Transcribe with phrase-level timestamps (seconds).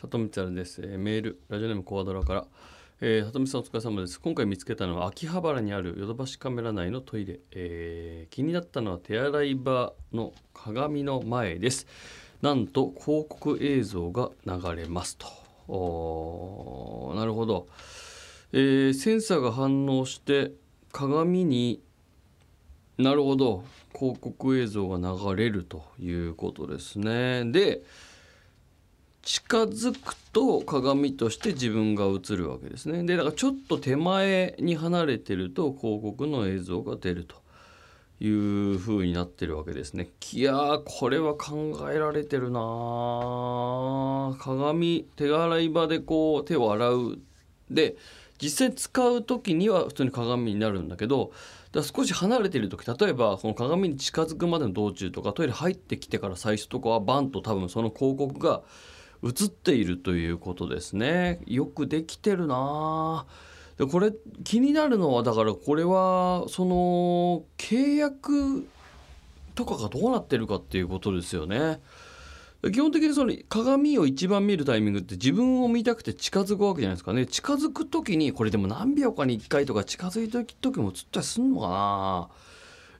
[0.00, 2.46] 里見つです、えー、メールラジオネームコアドラから、
[3.00, 4.20] えー、里見さんお疲れ様です。
[4.20, 11.88] 今回見つけたのは秋葉原にあるヨドバシカメラ内のトイレ、えー、気になったのは手洗い場の鏡の前です。
[12.42, 15.26] なんと広告映像が流れますと。
[17.16, 17.66] なるほど、
[18.52, 20.52] えー、センサーが反応して
[20.92, 21.82] 鏡に
[22.98, 27.44] なるほど広告映像が流れるということですね。
[27.46, 27.82] で
[29.28, 33.02] 近づくと鏡として自分が映るわけですね。
[33.04, 37.36] でだからちょっと手前に離れてると広告の映像が出ると
[38.24, 40.08] いう風になってるわけですね。
[40.32, 47.18] いやーこれは考えられてるな鏡手洗い場でこう手を洗う
[47.70, 47.96] で
[48.40, 51.32] 実際使う時には普通に鏡になるんだけど
[51.72, 58.62] だ少し離れてる時例えばその鏡に近づくまでの道中とかトイレ入ってきてから最初とかはバンと多分その広告が
[59.24, 61.40] 映っているということですね。
[61.46, 63.26] よくできてるな。
[63.78, 64.12] でこれ
[64.44, 68.66] 気になるのはだからこれはその契約
[69.54, 71.80] とかがどうなってるかっていうことですよね。
[72.72, 77.26] 基本的にその鏡を一番見るタイミングって自分を見たくて近づくわけじゃないですかね。
[77.26, 82.28] 近づく時にこれでも何秒かに1回とか近づいた時も映ったりすんのかな。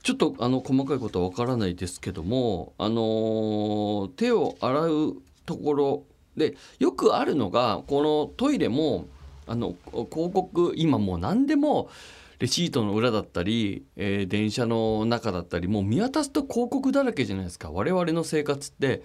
[0.05, 6.05] ちょっとあの細かいことはわからないですけどもあのー、手を洗うところ
[6.39, 9.06] でよくあるのがこのトイレも
[9.47, 11.91] あの広告今もう何でも
[12.39, 19.03] レシートの裏だったり、えー、電車の中だったりもう見渡すと広告だらけじゃないですか我々の生活って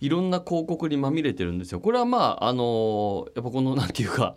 [0.00, 1.80] いろんな広告にまみれてるんですよ。
[1.80, 4.34] これはまああのやっぱこの何て言うか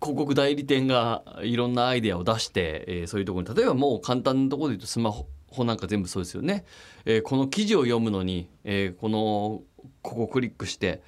[0.00, 6.64] 広告代理店がいろんなアイデアを出して、えー、そういうところに例えばもう簡単なところで言うとスマホなんか全部そうですよね。
[7.04, 9.62] えー、この記事を読むのに、えー、この
[10.02, 11.02] ここクリックして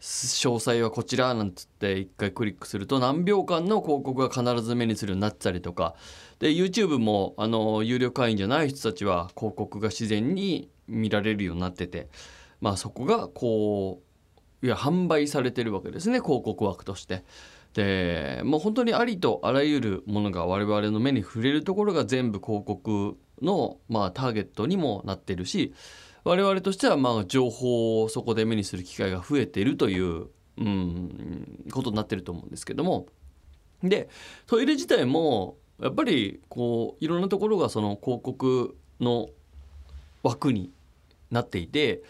[0.00, 5.94] 詳細はこちらなんつって一回クリックすると何秒間の広告が必ず目にするようになったりとか
[6.40, 12.08] で YouTube もあの有料会員じゃない人たちは広告が自然に見られるようになってて
[12.60, 14.02] まあそこがこ
[14.62, 17.24] ういや販売されてるわけですね広告枠として。
[17.74, 25.74] でもう本当にありとあらゆるものが我々の目に触れるところが全部広告の、まあ、ターゲットにもなってるし
[26.24, 30.26] 我々としてはまあ情報をそこで目にする機会が増えているという、
[30.58, 33.06] うん、ことになってると思うんですけども。
[33.82, 34.08] で
[34.46, 39.28] トイレ自体もやっぱりこういろんなところがその広告の
[40.22, 40.70] 枠に
[41.30, 42.02] なっていて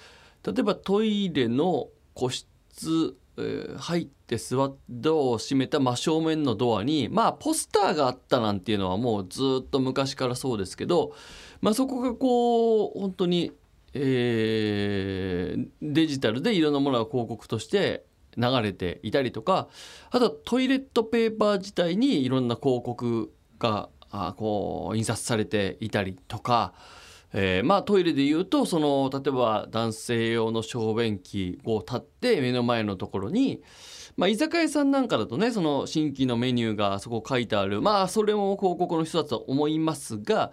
[0.45, 11.13] 例えばトイレの個室、えー、入って座っドアを閉めた真正面のドアにまあポスターがあったなんていうのはもうずっと昔からそうですけど、
[11.61, 13.53] まあ、そこがこう本当に
[13.95, 18.05] え、デジタルでいろんなものが広告として
[18.37, 19.69] 流れていたりとか
[20.11, 23.89] あとはトイレットペーパー自体にいろんな広告が
[24.37, 26.73] こう印刷されていたりとか、
[27.33, 33.63] えー、まあトイレでいうとその例えば男性用の小便器を立って目の前のところに、
[34.17, 37.83] まあ、居酒屋さんなんかだとねその新規のメニューがそこ書いてある。
[37.83, 40.53] まあそれも広告の一つだと思いますが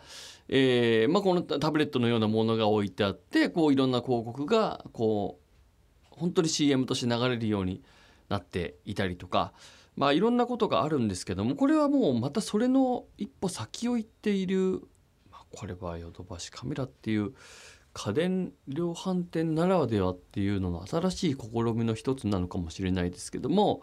[0.53, 7.81] えーまあ、このタブレットのようなものが置いてあってこういろんな広告がこう本当に CM として流れるように
[8.27, 9.53] なっていたりとか、
[9.95, 14.81] まあ、いろんなことがあるんですけどもこれはもうまたそれの一歩先を行っている、
[15.31, 17.31] まあ、これはヨドバシカメラっていう
[17.93, 23.81] 家電量販店ならではっていうのの新しい試みの一つなのかもしれないですけども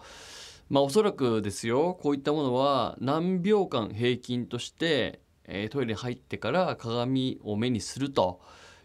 [0.71, 1.99] まあおそらくですよ。
[2.03, 8.41] こういったものは何秒間平均としてえトイレに入ってから鏡を目にすると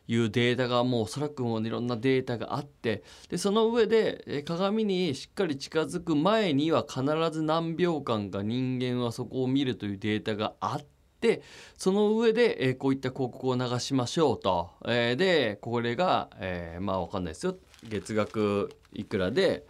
[0.08, 10.86] いうデータがもうおそらくもういろんなデータがあってでその上で鏡にしっかり近づく前には必ず何秒間か人間はそこを見るというデータがあっ
[11.24, 11.42] て
[11.78, 17.56] その上で、えこういった広告を流しましょうと、えでこれが、えー、まあ分かんないですよ。
[17.88, 19.66] 月額いくらで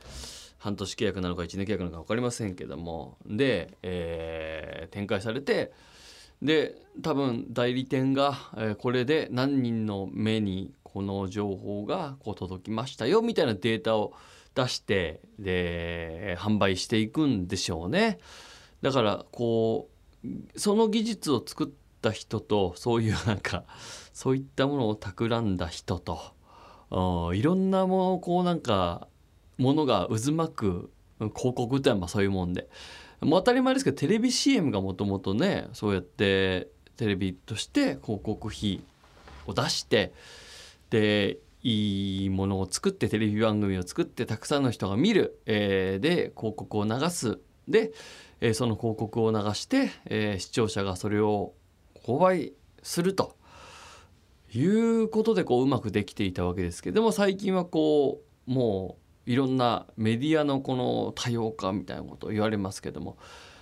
[0.58, 3.18] 半年契約なのか1年契約なのか分かりませんけども。
[3.28, 5.72] で、えー、展開されて
[6.42, 14.14] で多分代理店が、えこれで何人の目にこの情報がこう届きましたよみたいなデータを
[14.56, 18.18] 出してで販売していくんでしょうね。
[18.82, 19.93] だからこう
[20.56, 21.68] その技術を作っ
[22.02, 23.64] た人とそういうなんか
[24.14, 26.20] そういったものを企んだ人と
[27.34, 29.08] いろんなものこうなんか
[29.58, 32.70] ものが渦巻く広告ってのはまあそういうもんで。
[33.22, 36.68] もう当たり前ですけどテレビ CM がもともとねそうやって
[36.98, 38.82] テレビとして広告費
[39.48, 40.14] を出して
[40.90, 47.40] でいいものを作ってテレビ番組を作ってたくさんの人が見る、えー、で広告を流す。
[47.68, 47.94] で、
[48.44, 51.54] えー、その広告を流して、えー、視聴者がそれを
[52.06, 52.54] 購買
[52.84, 53.38] すると。
[54.56, 63.18] いうことでこううまくできていたわけですけども最近はこうもういろんなメディアのこの多様化みたいなことを言われますけども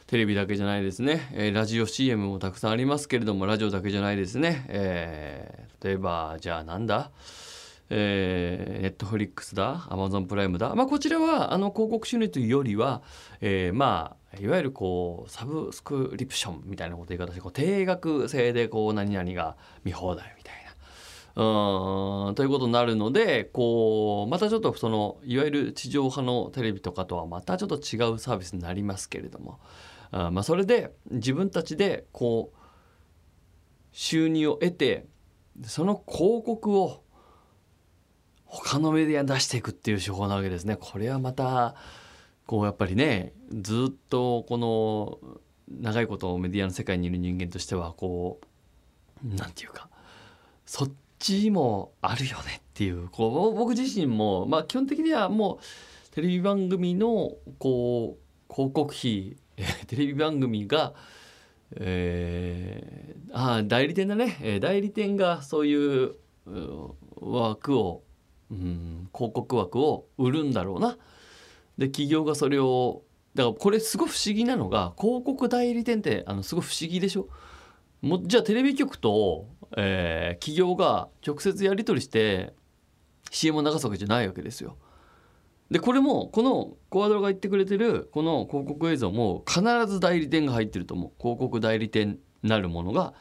[0.07, 7.11] テレビだけじゃないですね、えー、ラジオ CM もたくさんありますけれどもラジオだけじゃないですね、えー、例えばじゃあなんだ？
[7.89, 9.87] え、ネットフリックスだ？
[9.89, 13.01] アマゾンプライムだ、まあ、こちらはあの広告収入というよりは、
[13.39, 20.61] えー、まあいわゆるこうサブスクリプションみたいなこと言い方してこう定額制でこう何々が見放題みたいな。
[21.33, 29.59] うんということになるのでこうまたちょっとそのいわゆる地上波のテレビとかとはまたちょっと違うサービスになりますけれども
[30.11, 32.57] あまあそれで自分たちでこう
[33.93, 35.05] 収入を得て
[35.63, 37.03] その広告を
[38.43, 40.75] 他のメディアに出していくっていう手法なわけですね。
[40.75, 41.75] これはまた
[42.51, 45.19] こうやっぱりねずっとこの
[45.69, 48.41] 長いことメディアの世界にいる人間としてはこ
[49.23, 49.87] う何て言うか
[50.65, 59.37] そっちもあるよねっていうこう僕自身もまあ基本的にはもうテレビ番組のこう広告費
[59.87, 60.91] テレビ番組が
[61.77, 66.15] えー、あ代理店だね代理店がそういう
[67.15, 68.03] 枠を
[68.51, 70.97] うん、広告枠を売るんだろうな。
[71.77, 73.03] で企業がそれを
[73.33, 77.27] だからこれすごい不思議なのが広告代理店ってあのすごい不思議でしょ？
[78.01, 79.47] もじゃあテレビ局と、
[79.77, 82.53] えー、企業が直接やり取りして
[83.29, 84.77] CM を流すわけじゃないわけですよ。
[85.69, 91.11] でこれもこのコワドロが言ってくれてるこの広告映像も必ず代理店が入ってると思う。
[91.17, 93.13] 広告代理店なるものが。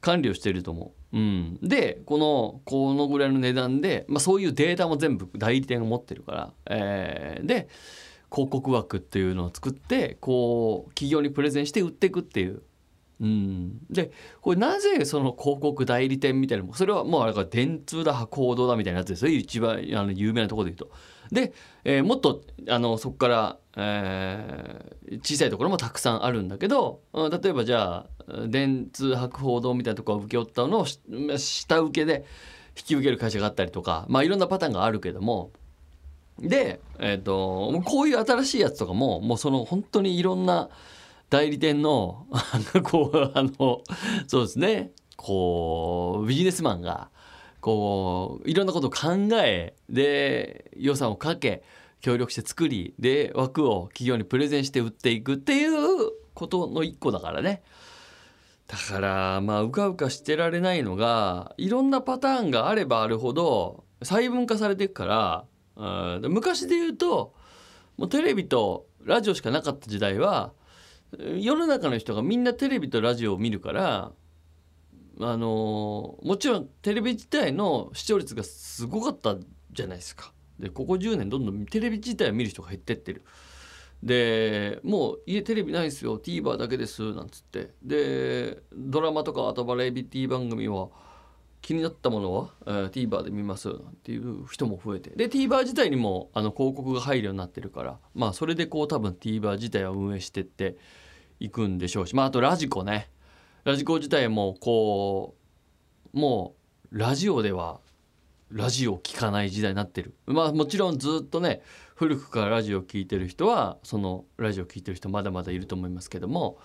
[0.00, 1.16] 管理をしていると思う。
[1.16, 7.68] うん、でこのこのぐらいの値段で、まあ、そういうデータも全部代理店が持ってるから、えー、で
[8.30, 12.62] 広告枠っていうのを作ってこう企業にプレゼンして売っていくっていう。
[13.20, 20.96] うん、でこれなぜその広告代理店みたいなそれはもうあれから電通だ博報道だみたいなやつですよ一番あの有名なところで言うと。
[21.32, 21.52] で、
[21.84, 30.86] えー、もっとあのそこから、えー、小さいところもたくさんあるんだけど例えばじゃあ電通博報堂みたいなところを請け負ったのを
[31.38, 32.24] 下請けで
[32.76, 35.50] 引き受ける会社があったりとかまあいろんなパターンがあるけども
[36.40, 40.68] で、えーと、こういう新しいやつとかももうその本当にいろんな
[41.30, 42.26] 代理店の
[42.84, 43.82] こうあの
[44.26, 47.10] そうですねこうビジネスマンが
[47.60, 51.62] こういろんなことを考えで予算をかけ
[52.00, 57.62] 協力して作りで枠を企業にプレゼンして売っていくっていうことの一個だからね。
[58.68, 65.46] だからまあうかうかしてられないのがいろんなパターンがあればあるほど細分化されていくか
[65.76, 67.32] ら、うん、昔で言うと
[67.96, 70.52] もうテレビとラジオしかなかった時代は
[71.38, 74.12] 世の中の人がみんなテレビとラジオを見るから
[75.20, 79.36] あのもちろんテレビ自体の視聴率がすごかった
[79.72, 80.32] じゃないですか。
[80.58, 83.22] でここ10年どんどんテレビ自体を見る人が減ってってる。
[84.02, 86.18] でもう家テレビないですよ。
[86.18, 87.14] TVer だけです。
[87.14, 87.70] なんつって。
[87.82, 90.88] でドラマとかあとバラエティ番組は
[91.62, 93.68] 気になったものは、えー、TVer で見ます。
[93.68, 95.10] なんていう人も増えて。
[95.10, 97.98] で TVer 自体にもあの広告が入るようになってるから。
[98.14, 100.76] まあそれでこう多分 TVer 自体は運営してって
[101.40, 102.14] いくんでしょうし。
[102.14, 103.10] まああとラジコね。
[103.64, 105.34] ラジコ自体もこ
[106.14, 106.54] うも
[106.92, 107.80] うラジオでは
[108.50, 110.14] ラジオを聴かない時代になってる。
[110.26, 111.62] まあもちろんずっとね
[111.94, 116.58] 古くからラジオを聴いてる人はそのラジオを聴いてる人まだまだいると思いますけども、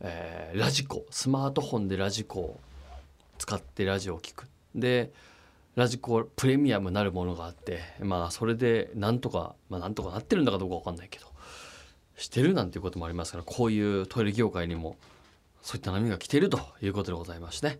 [0.00, 2.60] えー、ラジコスマートフォンでラジコを
[3.38, 4.48] 使ってラジオを聴く。
[4.74, 5.12] で
[5.76, 11.26] ラジコプレミアムなるものがあってまあそれでなんとかまあなんとかなってるんだかどうか分かんないけど
[12.16, 14.96] してるなんていうこともありますからこういうトイレ業界にも
[15.62, 17.78] そういった波が来ているということでございますね。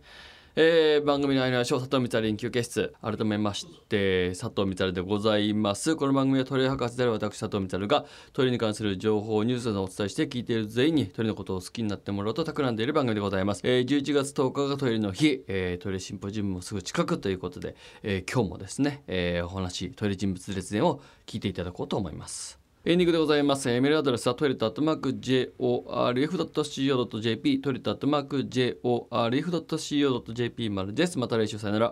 [0.56, 5.94] えー、番組の間の佐藤光連休憩室改めまして佐藤光でございます。
[5.94, 23.68] この番組はトイレ博士である私佐藤光がトイレに関する情報ニュースなどをお伝えして聞いている全員にトイレのことを好きになってもらおうと企んでいる番組でございます、えー、11月10日がトイレの日、えー、トイレシンポジウムもすぐ近くということで、えー、今日もですね、えー、お話トイレ人物列伝を聞いていただこうと思いますエンディングでございます。
[23.68, 31.18] メールアドレスはトイレットアットマーク JORF.CO.JP トイレットアットマーク JORF.CO.JP までです。
[31.18, 31.88] また来週さよなら。